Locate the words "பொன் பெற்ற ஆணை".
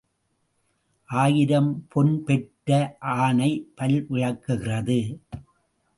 1.89-3.51